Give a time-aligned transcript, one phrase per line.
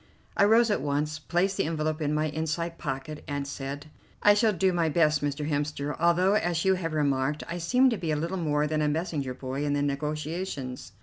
[0.35, 3.91] I rose at once, placed the envelope in my inside pocket, and said:
[4.23, 5.47] "I shall do my best, Mr.
[5.47, 9.35] Hemster, although, as you have remarked, I seem to be little more than a messenger
[9.35, 10.93] boy in the negotiations."